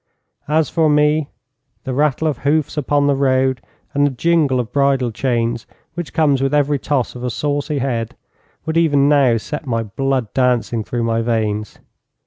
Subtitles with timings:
[0.47, 1.27] As for me,
[1.83, 3.61] the rattle of hoofs upon a road,
[3.93, 8.15] and the jingle of bridle chains which comes with every toss of a saucy head,
[8.65, 11.77] would even now set my blood dancing through my veins.